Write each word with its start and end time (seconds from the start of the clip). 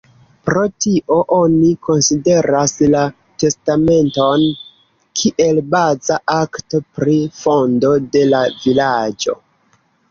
Pro 0.49 0.61
tio 0.83 1.17
oni 1.35 1.67
konsideras 1.87 2.73
la 2.95 3.03
testamenton 3.45 4.49
kiel 5.21 5.63
baza 5.77 6.21
akto 6.41 6.83
pri 6.99 7.21
fondo 7.45 7.95
de 8.11 8.27
la 8.35 8.45
vilaĝo. 8.67 9.41